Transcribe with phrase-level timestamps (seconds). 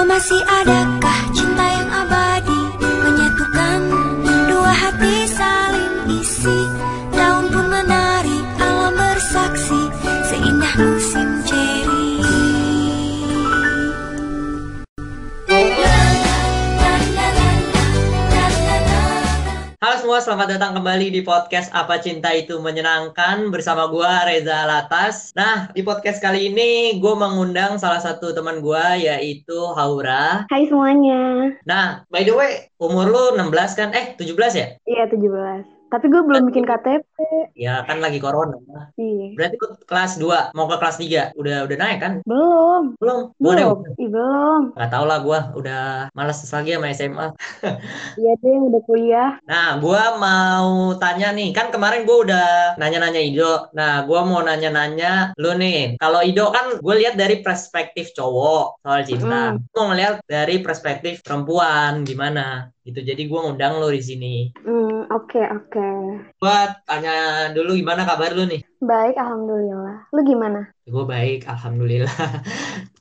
[0.00, 1.49] Oh masih adakah cinta
[20.20, 25.32] selamat datang kembali di podcast Apa Cinta Itu Menyenangkan bersama gua Reza Latas.
[25.32, 30.44] Nah, di podcast kali ini gue mengundang salah satu teman gua yaitu Haura.
[30.52, 31.56] Hai semuanya.
[31.64, 33.96] Nah, by the way, umur lu 16 kan?
[33.96, 34.76] Eh, 17 ya?
[34.84, 35.79] Iya 17.
[35.90, 37.06] Tapi gue belum bikin KTP.
[37.58, 38.56] Ya, kan lagi corona.
[38.94, 39.34] Iya.
[39.34, 41.34] Berarti lu kelas 2, mau ke kelas 3.
[41.34, 42.12] Udah udah naik kan?
[42.22, 42.94] Belum.
[43.02, 43.34] Belum?
[43.36, 43.78] Gua udah Belum.
[43.98, 44.62] Ih, belum.
[44.78, 45.82] Gak tau lah gua udah
[46.14, 47.26] malas lagi sama SMA.
[48.20, 49.30] Iya deh udah kuliah.
[49.46, 53.70] Nah, gua mau tanya nih, kan kemarin gua udah nanya-nanya Ido.
[53.74, 55.98] Nah, gua mau nanya-nanya lu nih.
[55.98, 59.56] Kalau Ido kan gue lihat dari perspektif cowok soal cinta.
[59.56, 59.64] Hmm.
[59.74, 63.00] Mau ngeliat dari perspektif perempuan gimana gitu.
[63.00, 64.34] Jadi gua ngundang lu di sini.
[64.62, 65.88] Hmm, oke oke.
[66.40, 68.60] Gua tanya dulu gimana kabar lu nih?
[68.80, 70.08] Baik, alhamdulillah.
[70.08, 70.72] Lu gimana?
[70.88, 72.16] Gue baik, alhamdulillah.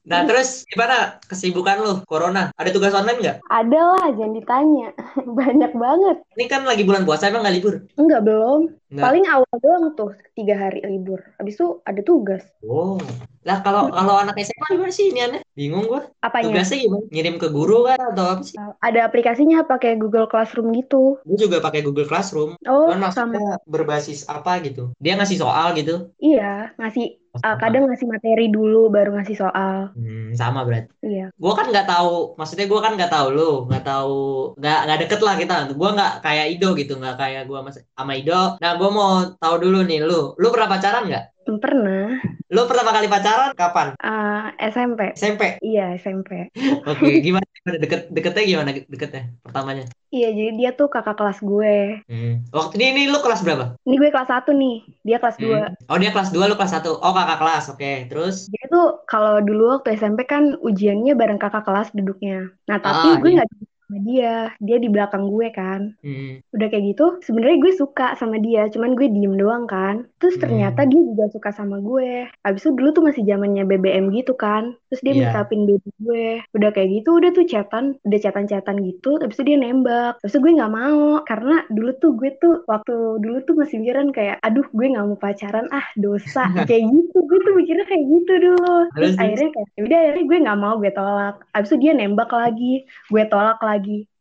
[0.09, 1.93] Nah, terus gimana kesibukan lu?
[2.09, 3.37] Corona, ada tugas online nggak?
[3.45, 4.89] Ada lah, jangan ditanya.
[5.37, 6.17] Banyak banget.
[6.33, 7.75] Ini kan lagi bulan puasa, emang nggak libur?
[7.93, 8.73] Enggak belum.
[8.89, 9.05] Nggak.
[9.05, 11.21] Paling awal doang tuh tiga hari libur.
[11.37, 12.41] Habis itu ada tugas.
[12.65, 12.97] Oh,
[13.45, 15.41] lah kalau kalau anak SMA gimana sih ini aneh?
[15.53, 16.09] Bingung gua.
[16.25, 16.49] Apanya?
[16.49, 17.05] Tugasnya gimana?
[17.13, 18.57] Ngirim ke guru kan atau apa sih?
[18.57, 21.21] Ada aplikasinya pakai Google Classroom gitu.
[21.21, 22.57] Gue juga pakai Google Classroom.
[22.65, 23.37] Oh, Cuman sama.
[23.37, 24.89] maksudnya berbasis apa gitu?
[24.97, 26.09] Dia ngasih soal gitu?
[26.17, 29.93] Iya, ngasih uh, kadang ngasih materi dulu baru ngasih soal.
[29.93, 30.89] Hmm, sama berarti.
[31.05, 31.29] Iya.
[31.37, 34.19] Gue kan nggak tahu, maksudnya gue kan nggak tahu lu, nggak tahu,
[34.57, 35.55] nggak nggak deket lah kita.
[35.73, 37.59] Gue nggak kayak Ido gitu, nggak kayak gue
[37.95, 38.57] sama Ido.
[38.59, 41.25] Nah, gue mau tahu dulu nih, lu, lu pernah pacaran nggak?
[41.49, 42.21] Pernah.
[42.53, 43.87] Lu pertama kali pacaran kapan?
[43.99, 44.99] Uh, SMP.
[45.17, 45.57] SMP.
[45.65, 46.49] Iya, SMP.
[46.85, 47.45] Oke, gimana?
[47.83, 48.69] Deket deketnya gimana?
[48.85, 49.83] Deketnya pertamanya?
[50.09, 52.01] Iya, jadi dia tuh kakak kelas gue.
[52.09, 52.33] Hmm.
[52.49, 53.77] Waktu ini, ini lu kelas berapa?
[53.85, 54.75] Ini gue kelas 1 nih,
[55.05, 55.45] dia kelas 2.
[55.45, 55.73] Hmm.
[55.89, 59.37] Oh dia kelas 2 lu kelas 1 Oh kakak kelas Oke terus Jadi tuh kalau
[59.41, 62.49] dulu waktu SMP kan ujiannya bareng kakak kelas duduknya.
[62.69, 63.35] Nah, Ah, tapi gue iya.
[63.41, 64.53] nggak duduk sama dia.
[64.61, 65.97] Dia di belakang gue kan.
[65.99, 66.45] hmm.
[66.53, 70.05] Udah kayak gitu, sebenarnya gue suka sama dia, cuman gue diem doang kan.
[70.21, 70.43] Terus Hmm.
[70.45, 72.29] ternyata dia juga suka sama gue.
[72.45, 74.77] Abis itu dulu tuh masih zamannya BBM gitu kan.
[74.87, 75.21] Terus dia Iya.
[75.25, 76.27] minta pin baby gue.
[76.53, 79.17] Udah kayak gitu, udah tuh chatan, udah chatan-chatan gitu.
[79.19, 80.21] Abis itu dia nembak.
[80.21, 84.37] Terus gue nggak mau, karena dulu tuh gue tuh waktu dulu tuh masih mikiran kayak,
[84.45, 86.43] aduh gue nggak mau pacaran, ah dosa.
[86.69, 88.75] kayak gitu, gue tuh mikirnya kayak gitu dulu.
[88.93, 89.15] Terus?
[89.17, 91.35] akhirnya kayak, "Ya udah akhirnya gue nggak mau, gue tolak.
[91.55, 92.73] Abis itu dia nembak lagi,
[93.07, 93.77] gue tolak lagi.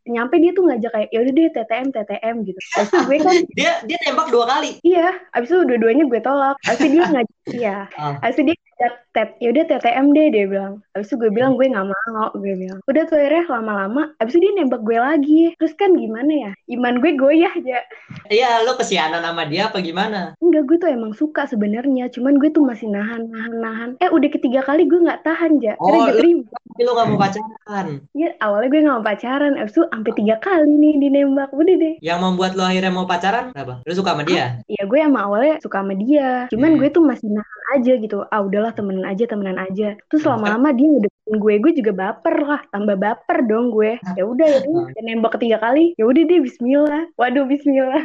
[0.09, 2.61] Nyampe dia tuh ngajak kayak, ya udah deh TTM TTM gitu.
[2.81, 6.57] Abis itu gue kan Dia dia tembak dua kali Iya, abis itu dua-duanya gue tolak.
[6.65, 7.77] Abis itu dia ngajak, iya.
[7.97, 8.17] Ah.
[8.23, 10.75] Abis itu dia tet, yaudah TTM deh dia bilang.
[10.95, 12.79] Abis itu gue bilang gue nggak mau, gue bilang.
[12.87, 15.43] Udah tuh akhirnya lama-lama, abis itu dia nembak gue lagi.
[15.59, 17.83] Terus kan gimana ya, iman gue goyah aja.
[18.29, 22.09] Iya lu kesianan sama dia apa gimana Enggak, gue tuh emang suka sebenarnya.
[22.13, 23.91] Cuman gue tuh masih nahan, nahan, nahan.
[23.99, 25.75] Eh udah ketiga kali gue nggak tahan aja.
[25.83, 26.45] Oh, gue terima.
[26.79, 29.53] Tapi lu gak mau pacaran Iya, awalnya gue nggak mau pacaran.
[29.59, 31.51] Abis itu sampai tiga kali nih dinembak.
[31.51, 31.95] Udah deh.
[31.99, 33.83] Yang membuat lu akhirnya mau pacaran Apa?
[33.83, 36.79] Lu suka sama dia Iya gue emang awalnya suka sama dia Cuman Hmm.
[36.79, 38.25] gue tuh masih nahan aja gitu.
[38.33, 39.95] Ah udahlah temenan aja temenan aja.
[40.09, 44.01] Terus lama-lama dia ngedeketin gue Gue juga baper lah Tambah baper dong gue.
[44.17, 44.59] Ya udah ya.
[44.65, 47.05] Dia nembak ketiga kali ya udah deh Bismillah.
[47.21, 48.05] Waduh Bismillah.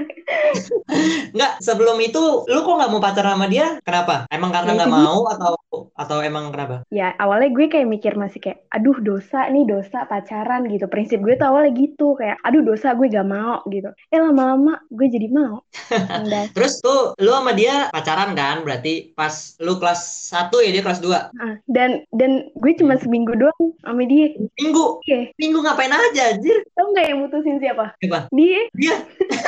[1.34, 3.80] Enggak sebelum itu Lu kok gak mau pacaran sama dia?
[3.82, 4.28] Kenapa?
[4.28, 5.54] Emang karena Ya, gak itu mau Atau
[5.94, 6.86] atau emang kenapa?
[6.94, 10.86] Ya awalnya gue kayak mikir masih kayak Aduh dosa nih dosa pacaran gitu.
[10.92, 13.90] Prinsip gue tuh awalnya gitu Kayak aduh dosa gue gak mau gitu.
[14.12, 15.64] Eh lama-lama gue jadi mau.
[16.56, 18.62] Terus tuh Lu sama dia pacaran kan?
[18.66, 23.34] Berarti pas lu kelas 1 ya dia kelas 2 ah, dan, dan gue cuma seminggu
[23.38, 24.34] doang sama dia.
[24.58, 25.04] Minggu?
[25.06, 25.22] Iya.
[25.38, 26.64] Minggu ngapain aja anjir?
[26.74, 27.94] Tau gak yang mutusin siapa?
[28.00, 28.32] Siapa?
[28.32, 28.62] Dia.
[28.74, 28.96] Dia.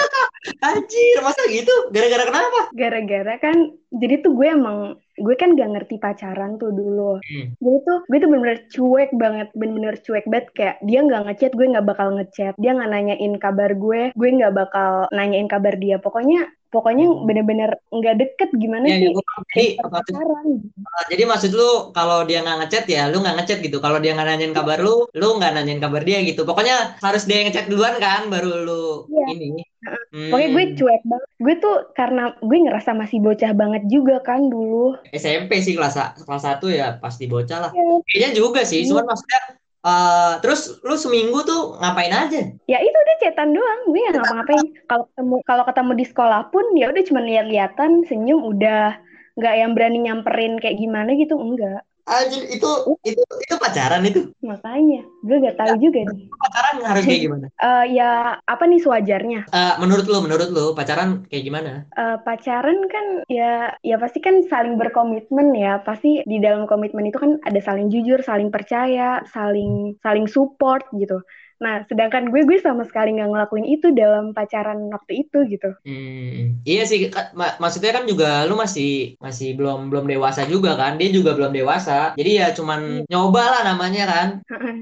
[0.68, 1.74] Anjir masa gitu?
[1.90, 2.60] Gara-gara kenapa?
[2.78, 7.18] Gara-gara kan jadi tuh gue emang gue kan gak ngerti pacaran tuh dulu.
[7.24, 7.56] Hmm.
[7.58, 10.48] jadi tuh gue tuh bener-bener cuek banget bener-bener cuek banget.
[10.54, 12.54] Kayak dia nggak ngechat gue nggak bakal ngechat.
[12.62, 15.98] Dia nggak nanyain kabar gue gue nggak bakal nanyain kabar dia.
[15.98, 16.46] Pokoknya
[16.76, 19.10] pokoknya bener-bener nggak deket gimana Ya, ya,
[19.56, 19.80] sih.
[19.80, 23.78] Jadi, pacaran Uh, jadi maksud lu kalau dia nggak ngechat ya lu nggak ngechat gitu.
[23.80, 26.44] Kalau dia nggak nanyain kabar lu, lu nggak nanyain kabar dia gitu.
[26.44, 29.26] Pokoknya harus dia yang ngechat duluan kan, baru lu Iya.
[29.34, 29.64] ini.
[29.86, 34.42] Hmm, pokoknya gue cuek banget gue tuh karena gue ngerasa masih bocah banget juga kan
[34.50, 35.94] dulu SMP sih kelas
[36.26, 37.72] kelas satu ya pasti bocah lah.
[37.72, 38.90] ya, Kayaknya juga sih, Iya.
[38.90, 39.40] cuman maksudnya
[39.86, 42.42] uh, terus lu seminggu tuh ngapain aja?
[42.66, 44.66] ya itu udah cetan doang gue nggak ngapa-ngapain.
[44.90, 48.98] kalau ketemu kalau ketemu di sekolah pun ya udah cuma lihat-lihatan senyum udah.
[49.36, 52.70] Nggak yang berani nyamperin kayak gimana gitu enggak Anjir, itu
[53.02, 54.30] itu itu pacaran itu.
[54.46, 56.30] Makanya, gue gak tahu juga nih.
[56.38, 57.46] Pacaran harus kayak gimana?
[57.50, 59.50] Eh, ya apa nih sewajarnya?
[59.50, 61.72] Eh, menurut lu, menurut lu pacaran kayak gimana?
[61.98, 65.82] Eh, pacaran kan ya ya pasti kan saling berkomitmen ya.
[65.82, 71.26] Pasti di dalam komitmen itu kan ada saling jujur, saling percaya, saling saling support gitu.
[71.56, 75.70] Nah, sedangkan gue gue sama sekali nggak ngelakuin itu dalam pacaran waktu itu gitu.
[75.88, 81.00] Hmm, iya sih, mak- maksudnya kan juga lu masih masih belum belum dewasa juga kan?
[81.00, 82.12] Dia juga belum dewasa.
[82.20, 84.28] Jadi ya cuman nyoba lah namanya kan.
[84.46, 84.76] Heeh.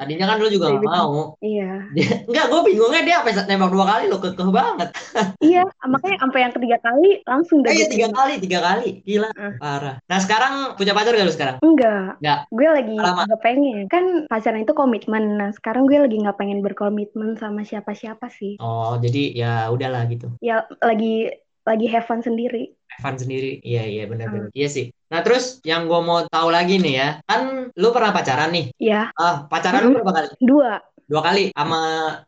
[0.00, 0.90] tadinya kan lu juga nggak Iya.
[0.90, 1.14] mau.
[1.40, 1.70] Iya.
[2.28, 4.88] Enggak, gue bingungnya dia sampai nembak dua kali lo kekeh banget.
[5.44, 9.28] Iya, makanya sampai yang ketiga kali langsung udah Eh, iya tiga kali, tiga kali, gila,
[9.36, 9.52] Ah.
[9.60, 9.94] parah.
[10.08, 11.56] Nah sekarang punya pacar gak lu sekarang?
[11.60, 12.16] Enggak.
[12.18, 12.38] Enggak.
[12.48, 13.22] Gue lagi Lama.
[13.28, 13.84] nggak pengen.
[13.92, 15.24] Kan pacaran itu komitmen.
[15.36, 18.60] Nah, sekarang gue lagi nggak pengen berkomitmen sama siapa-siapa sih.
[18.62, 20.30] Oh jadi ya udahlah gitu.
[20.38, 21.34] Ya lagi
[21.64, 22.76] lagi have fun sendiri.
[22.94, 24.94] Evan sendiri, iya iya benar-benar, iya sih.
[25.10, 28.70] Nah terus yang gue mau tahu lagi nih ya, kan lu pernah pacaran nih?
[28.78, 30.28] Ya, Ah pacaran lu berapa kali?
[30.38, 30.78] dua.
[31.04, 31.80] Dua kali, sama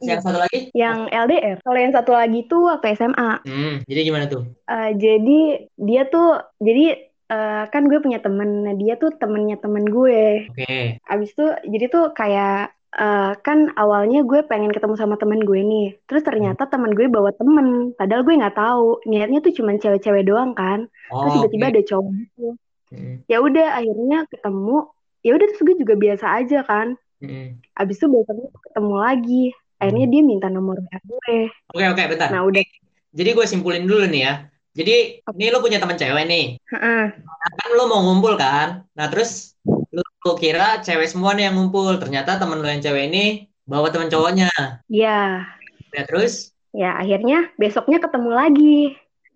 [0.04, 0.68] yang satu lagi?
[0.76, 1.56] Yang LDR.
[1.64, 3.30] Kalau yang satu lagi tuh waktu SMA.
[3.46, 4.42] Hmm, jadi gimana tuh?
[4.68, 5.40] Eh, jadi
[5.80, 8.68] dia tuh jadi eh, kan gue punya temen.
[8.68, 10.50] Nah, dia tuh temennya temen gue.
[10.52, 15.60] Oke, Abis itu jadi tuh kayak eh, kan awalnya gue pengen ketemu sama temen gue
[15.60, 15.86] nih.
[16.04, 17.92] Terus ternyata temen gue bawa temen.
[17.92, 19.04] Padahal gue nggak tahu.
[19.04, 20.88] Niatnya tuh cuma cewek-cewek doang kan.
[21.06, 21.72] Terus Oh, tiba-tiba oke.
[21.72, 22.46] ada cowok gitu.
[22.86, 24.76] Hmm, Ya udah akhirnya ketemu.
[25.20, 26.88] Ya udah terus gue juga biasa aja kan.
[27.18, 27.48] hmm.
[27.74, 29.44] Abis itu besoknya ketemu lagi.
[29.76, 31.38] Akhirnya dia minta nomor WA gue.
[31.76, 32.28] Oke oke, bentar.
[32.32, 32.64] Nah udah.
[33.12, 34.34] Jadi gue simpulin dulu nih ya.
[34.76, 36.60] Jadi ini lu punya teman cewek nih.
[36.60, 37.04] Heeh.
[37.46, 39.54] kan lu mau ngumpul kan nah terus
[39.96, 43.24] lu, kira cewek semua nih yang ngumpul ternyata temen lu yang cewek ini
[43.64, 44.52] bawa temen cowoknya
[44.92, 45.48] Ya,
[45.90, 48.78] ya terus ya akhirnya besoknya ketemu lagi.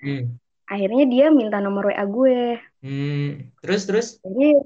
[0.04, 0.36] hmm,
[0.70, 2.60] Akhirnya dia minta nomor WA gue.
[2.84, 4.60] hmm, terus terus Akhirnya ya.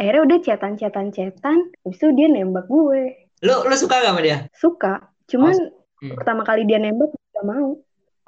[0.00, 0.72] Akhirnya udah chatan
[1.12, 1.58] chatan.
[1.84, 3.28] Habis itu dia nembak gue.
[3.38, 4.94] lu lu suka gak sama dia Suka.
[5.28, 5.54] Cuman
[6.00, 6.16] hmm.
[6.16, 7.76] pertama kali dia nembak gak mau.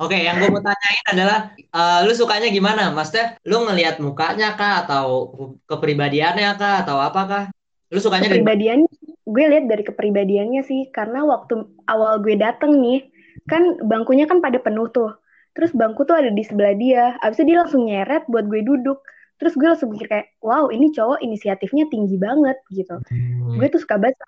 [0.00, 4.88] Oke yang gue mau tanyain adalah eh, lu sukanya gimana maksudnya lu ngelihat mukanya kah
[4.88, 5.37] atau
[5.69, 7.44] kepribadiannya kah atau apa kah
[7.93, 8.91] lu sukanya dari Kepribadiannya
[9.31, 13.06] gue lihat dari kepribadiannya sih karena waktu awal gue dateng nih
[13.47, 15.14] kan bangkunya kan pada penuh tuh.
[15.55, 17.19] Terus bangku tuh ada di sebelah dia.
[17.23, 19.03] Habis itu dia langsung nyeret buat gue duduk.
[19.41, 23.00] Terus gue langsung mikir kayak, wow ini cowok inisiatifnya tinggi banget gitu.
[23.08, 23.56] Hmm.
[23.56, 24.19] Gue tuh suka banget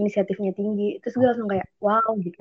[0.00, 0.96] inisiatifnya tinggi.
[1.04, 2.40] Terus gue langsung kayak, wow gitu.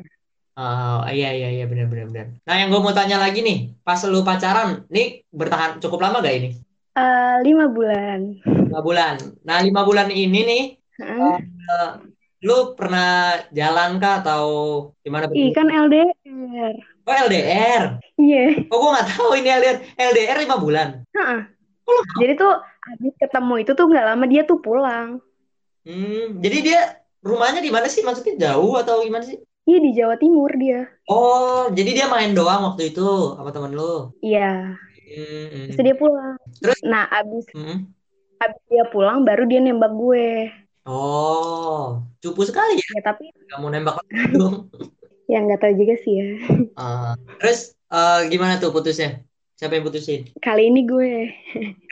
[0.58, 2.26] Oh, iya iya iya benar benar benar.
[2.48, 6.36] Nah, yang gue mau tanya lagi nih, pas lu pacaran, nih bertahan cukup lama gak
[6.36, 6.50] ini?
[7.00, 8.20] Eh, lima bulan.
[8.44, 9.16] Lima bulan.
[9.48, 10.64] Nah, lima bulan ini nih,
[11.00, 11.38] Heeh.
[11.40, 11.90] eh,
[12.44, 14.44] lu pernah jalan kah atau
[15.04, 15.32] gimana?
[15.32, 16.76] Ih kan LDR.
[17.08, 17.84] Oh, LDR.
[18.20, 18.68] Iya.
[18.68, 19.78] Oh, gue nggak tahu ini LDR.
[19.96, 20.88] LDR lima bulan.
[21.16, 21.42] Heeh.
[21.90, 22.54] Oh, Jadi tuh
[22.86, 25.24] habis ketemu itu tuh nggak lama dia tuh pulang.
[25.88, 26.80] Hmm, jadi dia
[27.24, 28.04] rumahnya di mana sih?
[28.06, 29.40] Maksudnya jauh atau gimana sih?
[29.70, 30.90] Iya di Jawa Timur dia.
[31.06, 34.10] Oh, jadi dia main doang waktu itu sama temen lu.
[34.18, 34.74] Iya.
[35.14, 35.66] Hmm.
[35.70, 36.36] Terus dia pulang.
[36.58, 36.80] Terus?
[36.82, 37.86] Nah abis Hmm.
[38.42, 40.50] abis dia pulang baru dia nembak gue.
[40.90, 42.88] Oh, cupu sekali ya.
[42.98, 44.74] Ya tapi Kamu nembak lagi dong.
[45.32, 46.28] ya nggak tahu juga sih ya.
[46.74, 49.22] Ah, terus eh, gimana tuh putusnya?
[49.54, 50.34] Siapa yang putusin?
[50.42, 51.30] Kali ini gue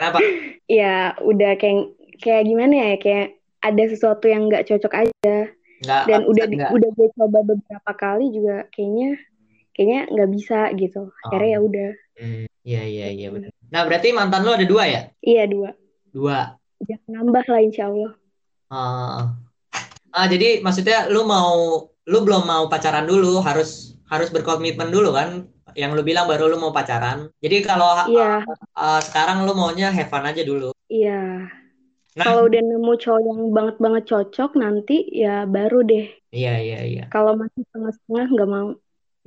[0.01, 0.17] Kenapa?
[0.81, 1.93] ya udah kayak
[2.25, 5.35] kayak gimana ya kayak ada sesuatu yang nggak cocok aja
[5.77, 6.71] Nggak, dan udah di- nggak.
[6.73, 9.09] udah gue coba beberapa kali juga kayaknya
[9.77, 11.01] kayaknya nggak bisa gitu.
[11.21, 11.89] Akhirnya ya udah.
[12.17, 13.51] Hmm, iya iya iya benar.
[13.69, 15.01] Nah, berarti mantan lu ada dua ya?
[15.21, 15.69] Iya dua.
[16.09, 16.39] Dua.
[16.81, 18.11] Udah nambah lah insya Allah.
[18.73, 19.37] Ah,
[20.11, 25.45] ah, jadi maksudnya lu mau lu belum mau pacaran dulu, harus harus berkomitmen dulu kan?
[25.77, 27.29] Yang lu bilang baru lu mau pacaran.
[27.37, 28.41] Jadi kalau Iya
[28.73, 30.73] ah, sekarang lu maunya have fun aja dulu.
[30.89, 31.45] iya.
[32.17, 36.05] Nah, Kalau udah nemu cowok yang banget banget cocok nanti ya baru deh.
[36.33, 37.03] iya iya iya.
[37.13, 38.69] Kalau masih setengah-setengah nggak mau.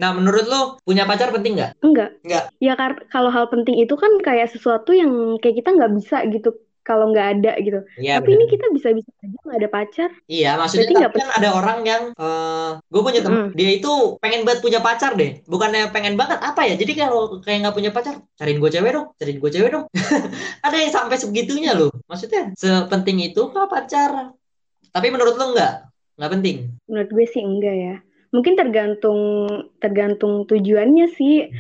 [0.01, 1.71] Nah, menurut lu punya pacar penting nggak?
[1.87, 2.11] Enggak.
[2.27, 2.45] Enggak.
[2.59, 2.73] Ya
[3.15, 6.51] kalau hal penting itu kan kayak sesuatu yang kayak kita nggak bisa gitu
[6.91, 7.79] kalau nggak ada gitu.
[8.03, 8.53] Iya Tapi ini benar.
[8.59, 10.11] kita bisa-bisa aja nggak ada pacar.
[10.27, 13.55] Iya, maksudnya tapi kan ada orang yang eh gue punya teman, Mm.
[13.55, 15.39] dia itu pengen banget punya pacar deh.
[15.47, 16.75] Bukannya pengen banget apa ya?
[16.75, 19.87] Jadi kalau kayak nggak punya pacar, cariin gue cewek dong, cariin gue cewek dong.
[20.67, 21.95] Ada yang sampai segitunya loh.
[22.11, 24.35] Maksudnya sepenting itu kah pacar?
[24.91, 25.75] Tapi menurut lo nggak?
[26.19, 26.57] Nggak penting.
[26.91, 27.95] Menurut gue sih enggak ya.
[28.31, 29.21] Mungkin tergantung
[29.83, 31.51] tergantung tujuannya sih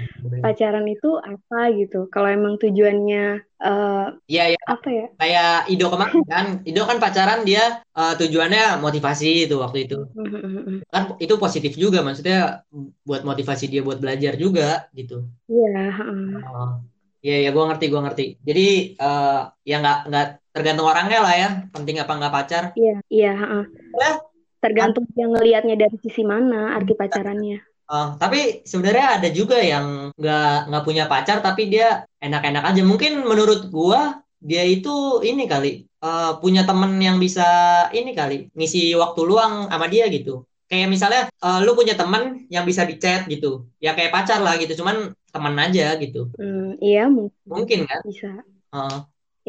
[0.44, 2.06] pacaran itu apa gitu.
[2.12, 4.58] Kalau emang tujuannya eh, Iya, ya.
[4.70, 5.04] apa ya?
[5.20, 6.46] Kayak Ido kemarin kan.
[6.68, 7.62] Ido kan pacaran dia
[7.98, 9.96] eh, tujuannya motivasi itu waktu itu.
[10.94, 12.66] Kan itu positif juga maksudnya
[13.06, 15.26] buat motivasi dia buat belajar juga gitu.
[15.50, 15.82] Iya.
[15.98, 16.42] heeh.
[16.46, 16.70] Oh,
[17.20, 18.24] Iya ya, gue ngerti, gue ngerti.
[18.48, 18.62] Jadi
[19.02, 19.38] eh,
[19.70, 20.24] ya nggak nggak
[20.54, 22.64] tergantung orangnya lah ya, penting apa nggak pacar.
[22.80, 23.30] Iya, iya.
[23.40, 23.64] heeh.
[24.00, 24.29] Ya.
[24.60, 27.58] Tergantung yang ngelihatnya dari sisi mana arti pacarannya.
[27.90, 32.82] Oh, tapi sebenarnya ada juga yang nggak nggak punya pacar tapi dia enak-enak aja.
[32.86, 37.42] Mungkin menurut gua dia itu ini kali eh, punya temen yang bisa
[37.90, 40.46] ini kali ngisi waktu luang sama dia gitu.
[40.70, 44.54] Kayak misalnya eh, lu punya temen yang bisa di chat gitu, ya kayak pacar lah
[44.54, 46.30] gitu, cuman temen aja gitu.
[46.38, 48.00] Hmm, iya mungkin Mungkin kan?
[48.06, 48.30] bisa.
[48.70, 48.98] Heeh.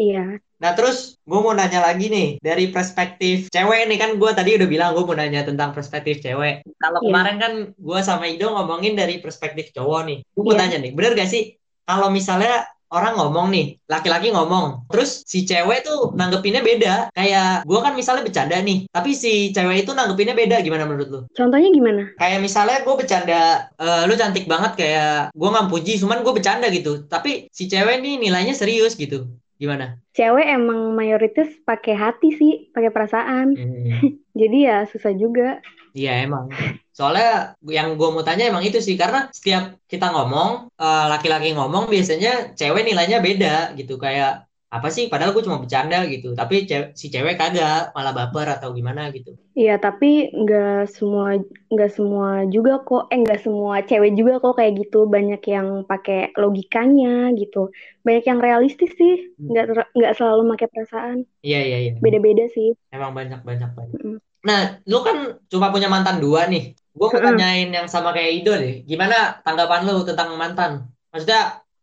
[0.01, 0.41] Iya.
[0.61, 4.69] Nah terus gue mau nanya lagi nih dari perspektif cewek nih kan gue tadi udah
[4.69, 6.61] bilang gue mau nanya tentang perspektif cewek.
[6.77, 7.05] Kalau Iya.
[7.09, 10.17] kemarin kan gue sama Ido ngomongin dari perspektif cowok nih.
[10.21, 10.61] Gue mau Iya.
[10.61, 15.79] tanya nih, bener gak sih kalau misalnya orang ngomong nih, laki-laki ngomong, terus si cewek
[15.81, 17.07] tuh nanggepinnya beda.
[17.15, 20.59] Kayak gue kan misalnya bercanda nih, tapi si cewek itu nanggepinnya beda.
[20.59, 21.19] Gimana menurut lu?
[21.31, 22.11] Contohnya gimana?
[22.19, 23.41] Kayak misalnya gue bercanda,
[23.79, 27.07] "Eh, lu cantik banget kayak gue nggak puji, cuman gue bercanda gitu.
[27.07, 29.23] Tapi si cewek nih nilainya serius gitu.
[29.61, 30.01] Gimana?
[30.17, 33.53] Cewek emang mayoritas pakai hati sih, pakai perasaan.
[33.53, 34.17] Hmm.
[34.41, 35.61] Jadi ya susah juga.
[35.93, 36.49] Iya emang.
[36.97, 41.93] Soalnya yang gue mau tanya emang itu sih karena setiap kita ngomong eh, laki-laki ngomong
[41.93, 46.91] biasanya cewek nilainya beda gitu kayak apa sih padahal gue cuma bercanda gitu tapi ce-
[46.95, 49.35] si cewek kagak malah baper atau gimana gitu.
[49.51, 51.35] Iya, tapi nggak semua
[51.67, 53.11] nggak semua juga kok.
[53.11, 54.97] Eh, nggak semua cewek juga kok kayak gitu.
[55.11, 57.67] Banyak yang pakai logikanya gitu.
[58.07, 59.13] Banyak yang realistis sih.
[59.51, 61.17] Nggak ter- nggak selalu pakai perasaan.
[61.43, 61.91] Iya iya iya.
[61.99, 62.69] Beda-beda sih.
[62.95, 63.95] Emang banyak banyak banyak.
[63.99, 64.15] Mm-mm.
[64.47, 65.17] Nah lu kan
[65.51, 66.63] cuma punya mantan dua nih.
[66.95, 68.73] Gue mau tanyain yang sama kayak Ido deh.
[68.87, 70.71] Gimana tanggapan lu tentang mantan?
[71.11, 71.41] Maksudnya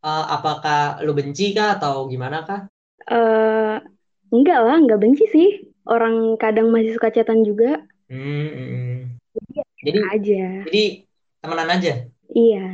[0.09, 2.61] eh, apakah lu benci kah atau gimana kah?
[3.09, 3.77] Eh
[4.33, 5.49] enggak lah, nggak benci sih.
[5.89, 7.81] Orang kadang masih suka chatan juga.
[8.13, 8.99] Hmm, hmm, hmm.
[9.81, 10.43] Jadi Aja.
[10.69, 10.85] jadi
[11.41, 11.93] temenan aja.
[12.29, 12.67] Iya.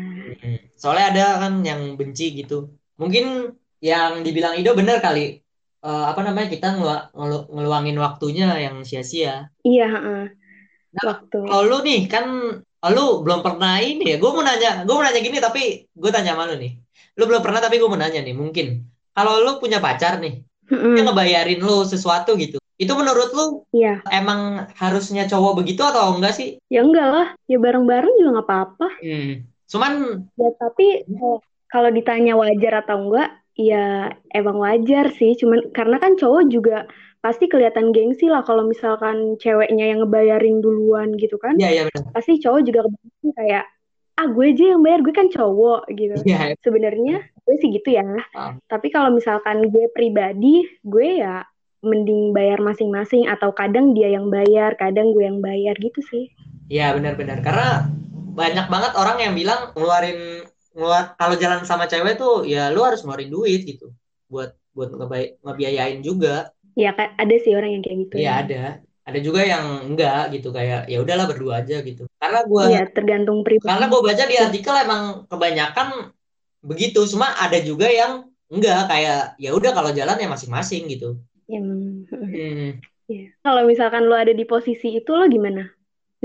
[0.42, 0.58] Mm.
[0.74, 2.74] Soalnya ada kan yang benci gitu.
[2.98, 5.44] Mungkin yang dibilang Ido bener kali.
[5.84, 9.52] Eh, apa namanya kita ngelu- ngelu- ngeluangin waktunya yang sia-sia.
[9.62, 10.24] Iya, heeh.
[10.94, 11.38] Nah, Waktu.
[11.44, 12.24] kalau lu nih kan
[12.94, 14.16] lu belum pernah ini ya.
[14.16, 16.72] Gue mau nanya, gue mau nanya gini tapi gue tanya sama lu nih.
[17.20, 18.32] Lu belum pernah tapi gue mau nanya nih.
[18.32, 18.66] Mungkin
[19.14, 20.98] kalau lu punya pacar nih, Mm-mm.
[20.98, 22.58] dia ngebayarin lu sesuatu gitu.
[22.74, 24.02] Itu menurut lu Iya.
[24.10, 26.58] emang harusnya cowok begitu atau enggak sih?
[26.66, 27.28] Ya enggak lah.
[27.46, 28.88] Ya bareng-bareng juga nggak apa-apa.
[28.98, 29.46] Hmm.
[29.70, 29.92] Cuman
[30.34, 31.38] Ya, tapi eh,
[31.70, 35.38] kalau ditanya wajar atau enggak, ya emang wajar sih.
[35.38, 36.90] Cuman karena kan cowok juga
[37.22, 41.54] pasti kelihatan gengsi lah kalau misalkan ceweknya yang ngebayarin duluan gitu kan.
[41.56, 42.10] ya ya benar.
[42.10, 43.64] Pasti cowok juga kebanyakan kayak,
[44.18, 46.14] ah gue aja yang bayar, gue kan cowok gitu.
[46.26, 46.58] Iya.
[46.60, 48.04] Sebenarnya gue sih gitu ya.
[48.32, 48.56] Ah.
[48.66, 51.44] Tapi kalau misalkan gue pribadi, gue ya
[51.84, 56.32] mending bayar masing-masing atau kadang dia yang bayar, kadang gue yang bayar gitu sih.
[56.72, 57.92] Iya benar-benar karena
[58.34, 63.04] banyak banget orang yang bilang ngeluarin ngeluar kalau jalan sama cewek tuh ya lu harus
[63.04, 63.92] ngeluarin duit gitu
[64.26, 66.50] buat buat ngebay- ngebiayain juga.
[66.74, 68.34] Ya kan ada sih orang yang kayak gitu Iya ya.
[68.42, 68.64] ada.
[69.04, 72.08] Ada juga yang enggak gitu kayak ya udahlah berdua aja gitu.
[72.16, 73.68] Karena gua Iya, tergantung pribadi.
[73.68, 75.88] karena gua baca di artikel emang kebanyakan
[76.64, 77.04] begitu.
[77.06, 81.20] Cuma ada juga yang enggak kayak ya udah kalau jalan ya masing-masing gitu.
[81.46, 81.66] Yang
[82.10, 82.80] Hmm.
[83.04, 83.36] Iya.
[83.44, 85.68] Kalau misalkan lo ada di posisi itu lo gimana?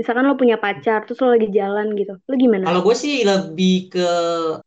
[0.00, 2.64] Misalkan lo punya pacar terus lo lagi jalan gitu, lo gimana?
[2.64, 4.08] Kalau gue sih lebih ke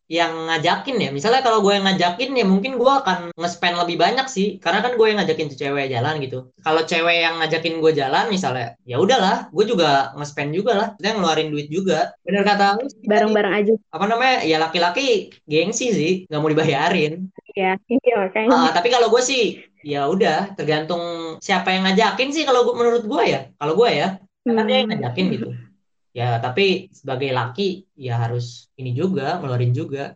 [0.06, 1.10] yang ngajakin ya.
[1.10, 4.62] Misalnya kalau gue yang ngajakin ya mungkin gue akan nge-spend lebih banyak sih.
[4.62, 6.54] Karena kan gue yang ngajakin tuh cewek jalan gitu.
[6.62, 10.88] Kalau cewek yang ngajakin gue jalan misalnya, ya udahlah, gue juga nge-spend juga lah.
[11.02, 12.14] Kita ngeluarin duit juga.
[12.22, 12.86] Bener kata lu.
[13.10, 14.46] Bareng-bareng aja Apa namanya?
[14.46, 17.26] Ya laki-laki gengsi sih, nggak mau dibayarin.
[17.58, 17.74] ya.
[17.90, 18.50] Iya makanya.
[18.54, 21.02] Ah, tapi kalau gue sih, ya udah, tergantung
[21.42, 22.46] siapa yang ngajakin sih.
[22.46, 25.00] Kalau menurut gue ya, kalau gue ya, kan dia yang Hmm.
[25.00, 25.48] ngajakin gitu.
[26.14, 30.14] Ya, tapi sebagai laki ya harus ini juga, ngeluarin juga.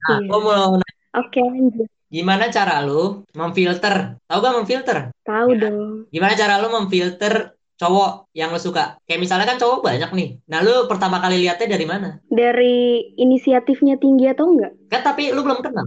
[0.00, 0.30] Nah, Iya.
[0.32, 0.72] mau
[1.10, 1.90] Oke, lanjut.
[2.08, 4.16] gimana cara lu memfilter?
[4.24, 4.98] Tahu gak memfilter?
[5.26, 5.60] Tahu Ya.
[5.68, 6.06] dong.
[6.08, 7.34] Gimana cara lu memfilter
[7.80, 9.00] cowok yang lu suka?
[9.08, 10.28] Kayak misalnya kan cowok banyak nih.
[10.52, 12.08] Nah, lu pertama kali lihatnya dari mana?
[12.28, 12.76] Dari
[13.16, 14.72] inisiatifnya tinggi atau enggak?
[14.92, 15.86] Kan tapi lu belum kenal.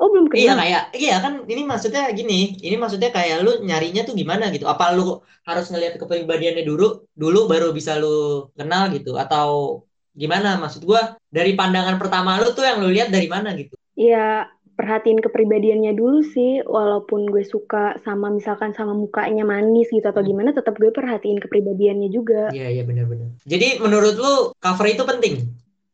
[0.00, 0.60] Oh, belum Iya kenal.
[0.64, 4.64] kayak iya kan ini maksudnya gini, ini maksudnya kayak lu nyarinya tuh gimana gitu.
[4.64, 9.84] Apa lu harus ngelihat kepribadiannya dulu dulu baru bisa lu kenal gitu atau
[10.16, 13.74] gimana maksud gua dari pandangan pertama lu tuh yang lu lihat dari mana gitu.
[13.94, 16.60] Ya, perhatiin kepribadiannya dulu sih.
[16.62, 20.30] Walaupun gue suka sama misalkan sama mukanya manis gitu atau Hmm.
[20.34, 22.50] gimana, tetap gue perhatiin kepribadiannya juga.
[22.50, 23.38] Iya iya benar-benar.
[23.46, 25.34] Jadi menurut lu cover itu penting?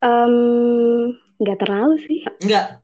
[0.01, 0.35] Em,
[1.37, 2.25] nggak terlalu sih.
[2.41, 2.81] Enggak,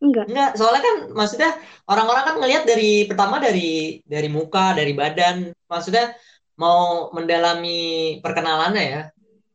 [0.00, 0.26] Enggak.
[0.32, 0.50] enggak.
[0.56, 1.50] Soalnya kan maksudnya
[1.84, 5.52] orang-orang kan ngelihat dari pertama dari dari muka, dari badan.
[5.68, 6.16] Maksudnya
[6.56, 9.02] mau mendalami perkenalannya ya.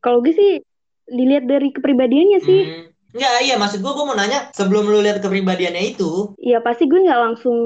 [0.02, 0.62] Kalau gue sih
[1.06, 2.62] dilihat dari kepribadiannya sih.
[2.66, 2.86] Hmm.
[3.16, 6.36] Enggak, iya maksud gue, gue mau nanya sebelum lu lihat kepribadiannya itu.
[6.36, 7.58] Iya pasti gue nggak langsung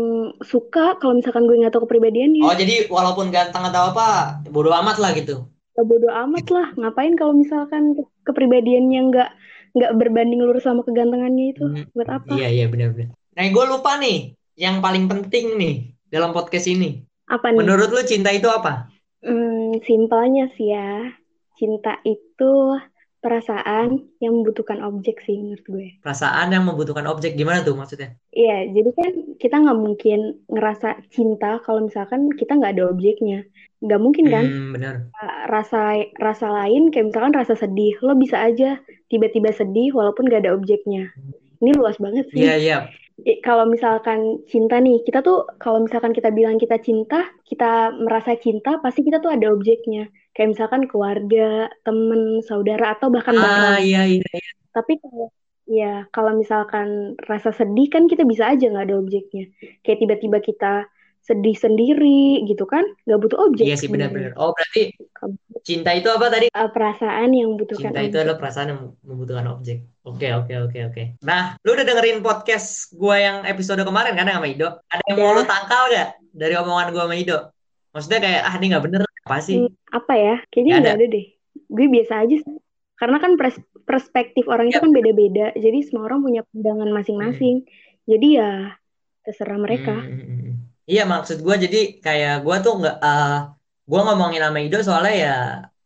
[0.46, 2.46] suka kalau misalkan gue nggak tahu kepribadiannya.
[2.46, 5.50] Oh jadi walaupun ganteng atau apa, bodo amat lah gitu.
[5.74, 6.68] Ya, bodo amat lah.
[6.78, 7.98] Ngapain kalau misalkan
[8.30, 9.30] kepribadiannya nggak
[9.74, 11.66] nggak berbanding lurus sama kegantengannya itu?
[11.66, 12.30] Hmm, Buat apa?
[12.30, 13.18] Iya iya benar-benar.
[13.18, 15.76] Nah gue lupa nih, yang paling penting nih
[16.14, 17.02] dalam podcast ini.
[17.26, 17.58] Apa nih?
[17.66, 18.86] Menurut lu cinta itu apa?
[19.26, 21.10] Hmm, simpelnya sih ya.
[21.58, 22.78] Cinta itu
[23.24, 23.88] perasaan
[24.24, 25.88] yang membutuhkan objek sih menurut gue.
[26.04, 28.16] Perasaan yang membutuhkan objek gimana tuh maksudnya?
[28.30, 29.12] Iya, jadi kan
[29.42, 30.20] kita nggak mungkin
[30.54, 33.44] ngerasa cinta kalau misalkan kita nggak ada objeknya.
[33.84, 34.46] Nggak mungkin kan?
[34.48, 34.96] Hmm, benar.
[35.52, 35.80] Rasa
[36.16, 38.80] rasa lain kayak misalkan rasa sedih, lo bisa aja
[39.12, 41.12] tiba-tiba sedih walaupun nggak ada objeknya.
[41.60, 42.40] Ini luas banget sih.
[42.40, 42.78] Iya iya.
[43.20, 48.32] I- Kalau misalkan cinta nih, kita tuh kalau misalkan kita bilang kita cinta, kita merasa
[48.40, 50.08] cinta, pasti kita tuh ada objeknya.
[50.40, 53.84] Kayak misalkan keluarga, temen, saudara, atau bahkan Ah barang.
[53.84, 54.24] iya iya.
[54.24, 54.52] iya.
[54.72, 55.28] Tapi kalau
[55.68, 59.52] ya kalau misalkan rasa sedih kan kita bisa aja nggak ada objeknya.
[59.84, 60.74] Kayak tiba-tiba kita
[61.20, 64.32] sedih sendiri gitu kan, nggak butuh objek Iya sih benar-benar.
[64.40, 64.96] Oh berarti
[65.68, 66.48] cinta itu apa tadi?
[66.48, 68.24] uh, perasaan yang membutuhkan Cinta itu objek.
[68.24, 69.78] adalah perasaan yang membutuhkan objek.
[70.08, 71.04] Oke oke oke oke.
[71.22, 74.80] Nah, lu udah dengerin podcast gua yang episode kemarin kan sama Ido?
[74.88, 77.38] Ada yang mau lu tangkal gak dari omongan gua sama Ido?
[77.92, 79.62] Maksudnya kayak ah ini nggak bener apa sih?
[79.62, 80.36] Hmm, apa ya?
[80.50, 80.98] Kayaknya Nggak ada.
[80.98, 81.26] ada deh.
[81.70, 82.58] Gue biasa aja sih.
[82.98, 84.84] Karena kan pers- perspektif orang itu Ya.
[84.84, 85.46] kan beda-beda.
[85.54, 86.98] Jadi semua orang punya pandangan Hmm.
[86.98, 87.56] masing-masing.
[88.10, 88.74] Jadi ya
[89.22, 89.94] terserah mereka.
[90.02, 90.54] Hmm, hmm, hmm.
[90.90, 93.38] Iya maksud gua jadi kayak gua tuh nggak eh
[93.86, 95.36] gua ngomongin sama Ido soalnya ya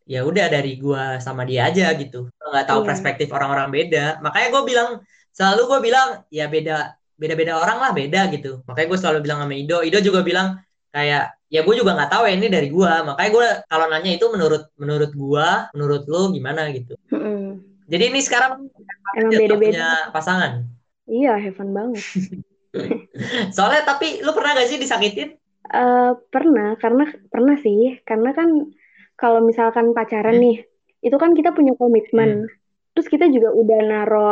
[0.07, 2.31] ya udah dari gua sama dia aja gitu.
[2.39, 2.87] Nggak tahu Iya.
[2.87, 4.23] perspektif orang-orang beda.
[4.23, 4.89] Makanya gua bilang
[5.35, 8.65] selalu gua bilang ya beda beda-beda orang lah beda gitu.
[8.65, 9.77] Makanya gue selalu bilang sama Ido.
[9.85, 10.59] Ido juga bilang
[10.91, 12.91] kayak ya gue juga nggak tahu ya ini dari gua.
[13.07, 16.93] Makanya gue kalau nanya itu menurut menurut gua, menurut lu gimana gitu.
[17.91, 18.51] Jadi ini sekarang
[19.17, 19.65] Emang aja tuh beda-beda.
[19.65, 20.51] punya pasangan.
[21.07, 22.03] Iya, heaven banget.
[23.55, 25.29] Soalnya tapi lu pernah gak sih disakitin?
[25.73, 28.49] Eh, pernah, karena pernah sih, karena kan
[29.21, 30.43] kalau misalkan pacaran Hmm.
[30.43, 30.55] nih,
[31.07, 31.81] itu kan kita punya Hmm.
[31.81, 32.31] komitmen.
[32.93, 34.27] Terus kita juga udah naro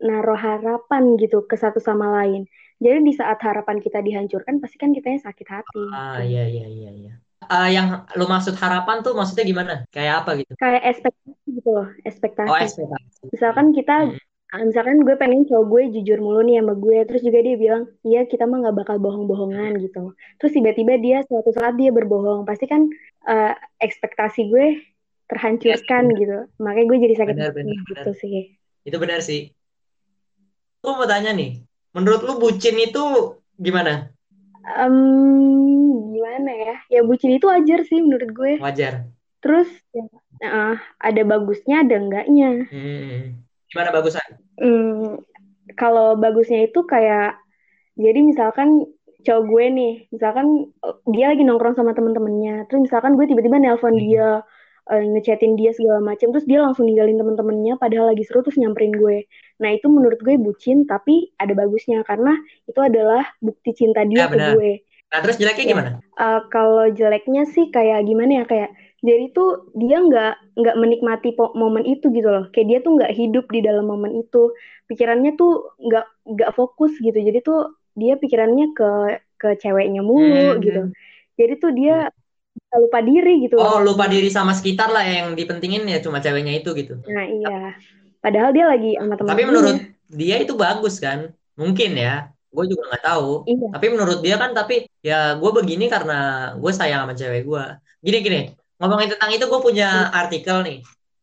[0.00, 2.42] naro harapan gitu ke satu sama lain.
[2.80, 6.20] Jadi di saat harapan kita dihancurkan, pasti kan kitanya sakit hati Ah gitu.
[6.24, 7.10] iya iya iya iya.
[7.50, 7.86] Ah, yang
[8.18, 9.72] lu maksud harapan tuh maksudnya gimana?
[9.94, 10.52] Kayak apa gitu?
[10.60, 12.62] Kayak ekspektasi gitu loh, Oh ekspektasi.
[12.64, 13.24] ekspektasi.
[13.34, 14.16] Misalkan kita, Hmm.
[14.54, 17.82] ah, misalkan gue pengen cowok gue jujur mulu nih sama gue, terus juga dia bilang,
[18.08, 20.02] iya kita mah nggak bakal bohong-bohongan gitu.
[20.40, 22.82] Terus tiba-tiba dia suatu saat dia berbohong, pasti kan
[23.28, 23.52] eh,
[23.86, 24.66] ekspektasi gue
[25.30, 26.36] terhancurkan gitu.
[26.64, 27.76] Makanya gue jadi sakit benar benar.
[27.90, 28.36] gitu sih.
[28.88, 29.40] Itu benar sih.
[30.82, 31.48] Gue mau tanya nih,
[31.96, 34.10] menurut lu bucin itu gimana?
[34.76, 34.96] Em,
[36.14, 36.76] gimana ya?
[36.88, 38.52] Ya bucin itu wajar sih menurut gue.
[38.60, 39.08] Wajar.
[39.40, 40.04] Terus ya,
[40.44, 42.68] eh, ada bagusnya, ada enggaknya.
[42.68, 43.40] Hmm.
[43.72, 44.28] Gimana bagusan?
[44.60, 45.22] Hmm,
[45.78, 47.38] kalau bagusnya itu kayak
[47.96, 48.84] jadi misalkan
[49.24, 53.96] cowok gue nih, misalkan eh, dia lagi nongkrong sama temen-temennya, terus misalkan gue tiba-tiba nelpon
[53.96, 54.02] Hmm.
[54.02, 54.28] dia,
[54.92, 58.92] eh, ngechatin dia segala macam, terus dia langsung ninggalin temen-temennya padahal lagi seru terus nyamperin
[58.92, 59.24] gue.
[59.62, 62.30] Nah itu menurut gue bucin, tapi ada bagusnya karena
[62.70, 64.70] itu adalah bukti cinta dia Ya ke gue.
[65.10, 65.90] Nah terus jeleknya Ya, gimana?
[66.20, 68.70] eh, kalau jeleknya sih kayak gimana ya kayak
[69.08, 69.48] jadi tuh
[69.80, 71.28] dia nggak nggak menikmati
[71.62, 72.44] momen itu gitu loh.
[72.52, 74.38] Kayak dia tuh nggak hidup di dalam momen itu.
[74.88, 75.50] Pikirannya tuh
[75.86, 77.18] nggak nggak fokus gitu.
[77.28, 77.58] Jadi tuh
[78.00, 78.84] dia pikirannya ke
[79.40, 80.80] ke ceweknya mulu gitu.
[80.80, 80.92] Hmm.
[81.40, 81.92] Jadi tuh dia
[82.56, 83.76] bisa lupa diri gitu Oh loh.
[83.86, 86.94] lupa diri sama sekitar lah yang dipentingin ya cuma ceweknya itu gitu.
[87.12, 87.80] Nah iya.
[88.20, 89.48] Padahal dia lagi sama Tapi teman-temannya.
[89.48, 89.76] menurut
[90.12, 91.32] dia itu bagus kan?
[91.56, 92.28] Mungkin ya.
[92.50, 93.30] Gue juga nggak tahu.
[93.48, 93.66] Iya.
[93.72, 97.64] Tapi menurut dia kan tapi ya gue begini karena gue sayang sama cewek gue.
[98.04, 98.40] Gini gini.
[98.80, 100.78] Ngomongin tentang itu gue punya artikel nih.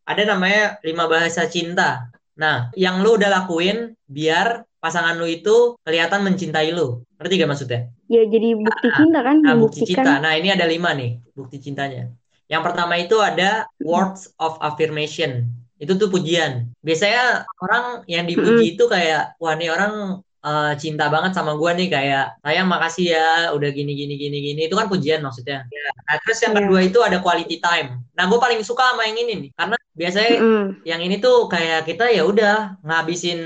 [0.08, 2.08] Ada namanya 5 bahasa cinta.
[2.38, 7.02] Nah, yang lu udah lakuin biar pasangan lu itu kelihatan mencintai lu.
[7.18, 7.80] Ngerti gak maksudnya?
[8.08, 10.22] Ya jadi bukti cinta kan, Nah, bukti cinta.
[10.22, 12.08] Nah, ini ada lima nih bukti cintanya.
[12.48, 15.52] Yang pertama itu ada words of affirmation.
[15.78, 16.74] Itu tuh pujian.
[16.82, 21.88] Biasanya orang yang dipuji itu kayak, wah nih orang eh, cinta banget sama gua nih
[21.90, 24.60] kayak, sayang makasih ya, udah gini gini gini gini.
[24.66, 25.66] Itu kan pujian maksudnya.
[26.06, 26.60] Nah, terus yang Iya.
[26.62, 28.02] kedua itu ada quality time.
[28.14, 30.64] Nah, gue paling suka sama yang ini nih, karena biasanya Mm-mm.
[30.86, 33.38] yang ini tuh kayak kita ya udah ngabisin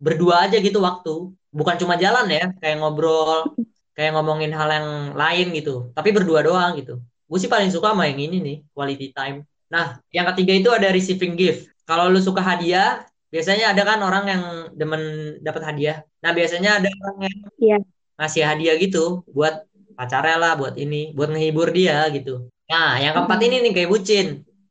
[0.00, 1.32] berdua aja gitu waktu.
[1.52, 3.56] Bukan cuma jalan ya, kayak ngobrol,
[3.92, 5.92] kayak ngomongin hal yang lain gitu.
[5.92, 7.00] Tapi berdua doang gitu.
[7.30, 9.44] Gue sih paling suka sama yang ini nih, quality time.
[9.70, 11.70] Nah, yang ketiga itu ada receiving gift.
[11.86, 14.42] Kalau lu suka hadiah, biasanya ada kan orang yang
[14.74, 15.02] demen
[15.40, 16.02] dapat hadiah.
[16.22, 17.78] Nah, biasanya ada orang yang Iya.
[18.18, 22.50] ngasih hadiah gitu buat pacarnya lah, buat ini, buat ngehibur dia gitu.
[22.70, 24.26] Nah, yang keempat ini nih kayak bucin,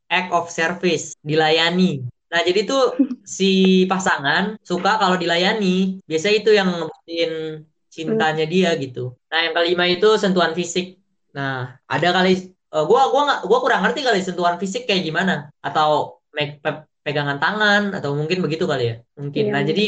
[0.08, 2.04] act of service, dilayani.
[2.30, 2.94] Nah, jadi tuh
[3.26, 5.98] si pasangan suka kalau dilayani.
[6.06, 7.32] Biasanya itu yang ngebutin
[7.90, 9.18] cintanya dia gitu.
[9.28, 11.00] Nah, yang kelima itu sentuhan fisik.
[11.34, 15.50] Nah, ada kali uh, gua gua nggak gua kurang ngerti kali sentuhan fisik kayak gimana
[15.62, 18.94] atau pe- pegangan tangan atau mungkin begitu kali ya.
[19.16, 19.42] Mungkin.
[19.48, 19.84] Iya, Nah, jadi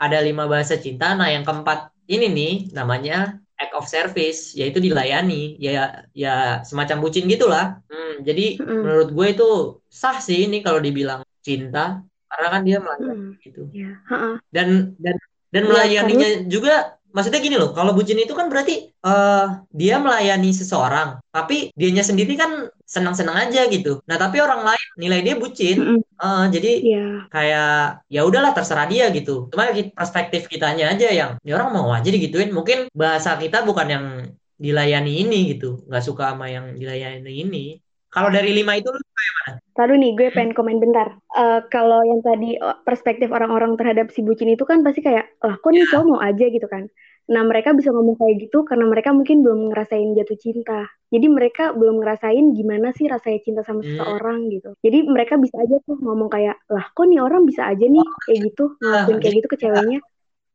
[0.00, 1.12] ada lima bahasa cinta.
[1.18, 5.56] Nah, yang keempat ini nih namanya act of service, yaitu dilayani.
[5.60, 7.80] Ya ya semacam bucin gitulah.
[7.88, 8.80] Hmm, jadi Mm-mm.
[8.84, 9.48] menurut gue itu
[9.88, 13.30] sah sih ini kalau dibilang cinta karena kan dia melayani Mm.
[13.44, 13.60] gitu.
[13.74, 14.30] Ya, ha-ha.
[14.54, 14.68] Dan
[15.00, 15.16] dan
[15.50, 20.50] dan Iya, melayaninya juga maksudnya gini loh, kalau bucin itu kan berarti eh dia melayani
[20.54, 24.02] seseorang, tapi dianya sendiri kan senang-senang aja gitu.
[24.10, 25.76] Nah, tapi orang lain nilai dia bucin.
[25.78, 25.98] Mm-mm.
[26.00, 27.06] Eh, jadi Iya.
[27.30, 27.70] kayak
[28.10, 29.46] ya udahlah terserah dia gitu.
[29.50, 32.50] Cuma perspektif kitanya aja yang ini orang mau aja digituin.
[32.50, 34.04] Mungkin bahasa kita bukan yang
[34.60, 37.64] dilayani ini gitu, nggak suka sama yang dilayani ini.
[38.14, 39.52] Kalau dari lima itu lu suka yang mana?
[39.78, 41.08] Taruh nih, gue pengen komen bentar.
[41.38, 45.54] Eh, kalau yang tadi oh, perspektif orang-orang terhadap si bucin itu kan pasti kayak, lah
[45.62, 46.84] kok nih cowok mau aja gitu kan.
[47.30, 50.90] Nah mereka bisa ngomong kayak gitu karena mereka mungkin belum ngerasain jatuh cinta.
[51.14, 53.86] Jadi mereka belum ngerasain gimana sih rasanya cinta sama Hmm.
[53.86, 54.74] seseorang gitu.
[54.84, 58.38] Jadi mereka bisa aja tuh ngomong kayak, lah kok nih orang bisa aja nih kayak
[58.50, 59.98] gitu, Ah, ngelakuin kayak jadi gitu ke ceweknya.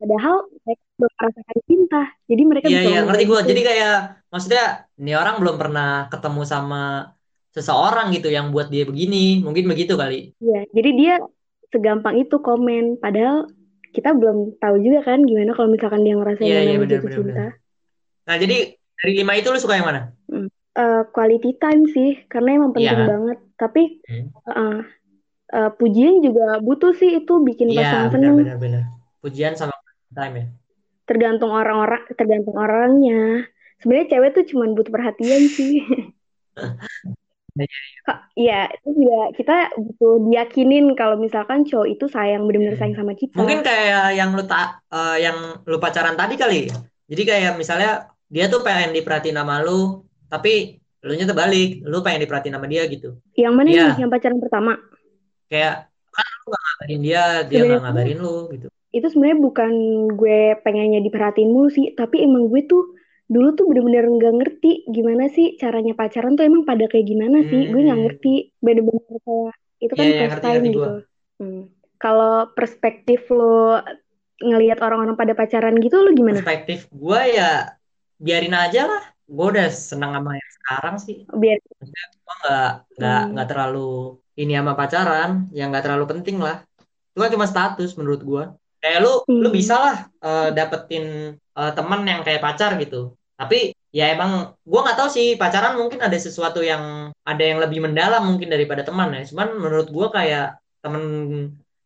[0.01, 1.99] Padahal mereka belum merasakan cinta.
[2.29, 3.39] Jadi mereka Iya bisa iya ngerti kayak gue.
[3.39, 3.49] gitu.
[3.49, 3.91] Jadi kayak
[4.31, 4.63] maksudnya
[4.99, 6.77] ini orang belum pernah ketemu sama
[7.55, 9.39] seseorang gitu yang buat dia begini.
[9.39, 10.35] Mungkin begitu kali.
[10.43, 11.13] Iya, jadi dia
[11.71, 12.99] segampang itu komen.
[12.99, 13.47] Padahal
[13.95, 17.15] kita belum tahu juga kan gimana kalau misalkan dia ngerasain iya namanya benar jatuh benar
[17.15, 17.31] cinta.
[17.31, 17.51] benar.
[18.27, 20.01] Nah jadi dari lima itu lu suka yang mana?
[20.27, 20.47] Hmm.
[20.75, 23.07] Eh, quality time sih, karena emang Iya penting kan?
[23.07, 23.37] banget.
[23.55, 24.27] Tapi Hmm.
[24.51, 24.79] eh,
[25.55, 28.35] eh, pujian juga butuh sih itu bikin Iya pasangan seneng.
[28.43, 28.83] benar benar.
[29.23, 29.71] Pujian sama
[30.11, 30.45] time ya.
[31.07, 33.47] Tergantung orang-orang, tergantung orangnya.
[33.79, 35.79] Sebenarnya cewek tuh cuma butuh perhatian sih.
[38.35, 43.01] Iya, itu juga kita butuh diyakinin kalau misalkan cowok itu sayang benar-benar sayang Hmm.
[43.07, 43.35] sama kita.
[43.39, 46.67] Mungkin kayak yang lu tak eh, yang lu pacaran tadi kali.
[47.07, 52.25] Jadi kayak misalnya dia tuh pengen diperhatiin sama lu, tapi lu nya terbalik, lu pengen
[52.27, 53.15] diperhatiin sama dia gitu.
[53.37, 53.95] Yang mana Iya, nih?
[54.03, 54.73] Yang pacaran pertama?
[55.51, 55.73] kayak
[56.15, 58.67] kan lu gak ngabarin dia, dia gak ngabarin lu gitu.
[58.95, 59.71] itu sebenarnya bukan
[60.15, 62.83] gue pengennya diperhatiin mulu sih, tapi emang gue tuh
[63.33, 67.61] dulu tuh bener-bener nggak ngerti gimana sih caranya pacaran tuh emang pada kayak gimana sih.
[67.71, 68.05] Gue nggak Hmm.
[68.05, 68.33] ngerti,
[68.65, 70.91] bener-bener kayak itu Iya kan iya first ngerti time gitu.
[71.41, 71.61] Hmm.
[72.03, 73.81] Kalau perspektif lo
[74.43, 76.43] ngelihat orang-orang pada pacaran gitu, lo gimana?
[76.43, 77.49] Perspektif gua ya
[78.19, 79.03] biarin aja lah.
[79.25, 81.17] Gua udah senang sama yang sekarang sih.
[81.41, 81.57] Biar,
[82.25, 82.69] gua nggak
[83.33, 83.79] nggak hmm, terlalu
[84.41, 86.57] ini sama pacaran, yang nggak terlalu penting lah.
[87.11, 88.43] Itu kan cuma status menurut gua.
[88.83, 91.05] Kayak lu lu hmm, bisa lah eh, dapetin
[91.59, 93.15] eh, teman yang kayak pacar gitu.
[93.35, 97.79] Tapi ya emang gua nggak tahu sih pacaran mungkin ada sesuatu yang ada yang lebih
[97.83, 99.23] mendalam mungkin daripada teman ya.
[99.27, 101.03] Cuman menurut gua kayak temen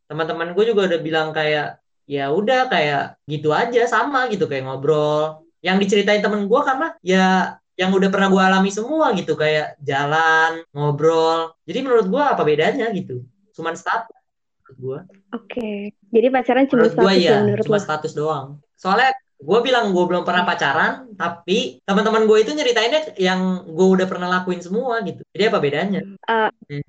[0.10, 1.78] teman-teman gue juga udah bilang kayak
[2.10, 5.46] ya udah kayak gitu aja sama gitu kayak ngobrol.
[5.62, 10.66] Yang diceritain temen gua karena ya yang udah pernah gua alami semua gitu kayak jalan
[10.74, 11.54] ngobrol.
[11.70, 13.22] Jadi menurut gua apa bedanya gitu?
[13.54, 14.18] Cuman status
[14.66, 15.00] menurut gua.
[15.38, 15.94] Oke.
[16.10, 17.86] Jadi pacaran cuma Menurut gua status ya ya, menurut cuma lo?
[17.86, 18.48] status doang.
[18.76, 19.12] Soalnya
[19.48, 20.50] gue bilang gue belum pernah Oke.
[20.50, 25.22] pacaran, tapi teman-teman gue itu nyeritainnya yang gue udah pernah lakuin semua gitu.
[25.34, 26.02] Jadi apa bedanya?
[26.28, 26.50] Hmm.
[26.70, 26.84] Hmm.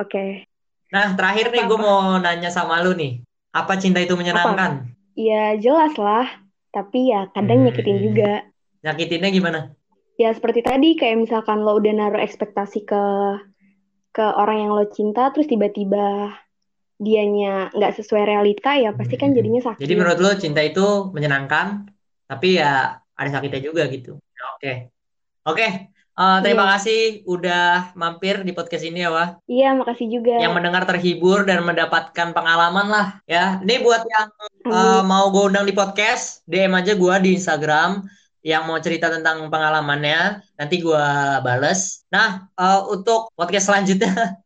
[0.00, 0.46] Oke.
[0.94, 3.12] Nah, terakhir nih gue mau nanya sama lu nih.
[3.60, 4.20] Apa cinta itu Apa?
[4.20, 4.72] menyenangkan?
[5.16, 6.26] Ya jelas lah.
[6.74, 8.30] Tapi ya kadang nyakitin Hmm, juga.
[8.84, 9.60] nyakitinnya gimana?
[10.22, 13.02] Ya seperti tadi kayak misalkan lo udah naruh ekspektasi ke
[14.16, 16.34] ke orang yang lo cinta terus tiba-tiba
[17.00, 19.38] dianya nggak sesuai realita ya pasti kan Hmm.
[19.40, 19.96] jadinya Jadi sakit.
[19.96, 21.88] menurut lo cinta itu menyenangkan,
[22.28, 24.20] tapi ya ada sakitnya juga gitu.
[24.56, 24.92] Oke.
[25.42, 25.66] Oke.
[26.12, 26.72] Eh, terima Iya.
[26.76, 27.64] kasih udah
[27.96, 29.28] mampir di podcast ini ya, Wah.
[29.48, 30.36] Iya, makasih juga.
[30.36, 33.56] Yang mendengar terhibur dan mendapatkan pengalaman lah ya.
[33.58, 34.28] Ini buat yang
[34.68, 35.08] Amin.
[35.08, 38.04] mau gue undang di podcast, DM aja gue di Instagram
[38.42, 40.44] yang mau cerita tentang pengalamannya.
[40.56, 41.06] Nanti gue
[41.40, 42.04] bales.
[42.08, 44.12] Nah, eh, untuk podcast selanjutnya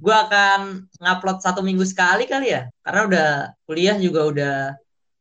[0.00, 2.72] gue akan ngupload satu minggu sekali kali ya.
[2.80, 3.28] Karena udah
[3.68, 4.56] kuliah juga udah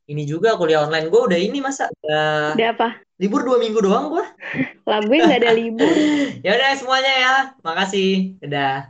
[0.08, 1.12] ini juga kuliah online.
[1.12, 2.90] Gue udah ini masa udah, udah apa?
[3.18, 4.26] libur dua minggu doang gue
[4.90, 5.90] laguin gak ada libur.
[6.46, 7.36] Ya udah semuanya ya.
[7.66, 8.40] Makasih.
[8.46, 8.88] Udah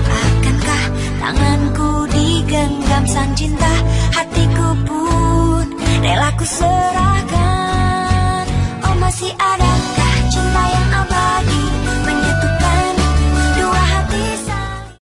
[0.00, 0.84] akankah
[1.20, 3.72] tanganku digenggam sang cinta?
[4.14, 5.66] Hatiku pun
[6.00, 8.44] rela serahkan.
[8.88, 9.73] Oh masih ada